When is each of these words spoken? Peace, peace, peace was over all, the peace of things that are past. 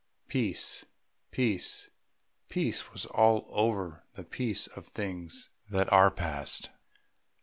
Peace, 0.27 0.87
peace, 1.29 1.91
peace 2.49 2.91
was 2.91 3.05
over 3.13 3.39
all, 3.51 3.99
the 4.15 4.23
peace 4.23 4.65
of 4.65 4.87
things 4.87 5.49
that 5.69 5.91
are 5.93 6.09
past. 6.09 6.71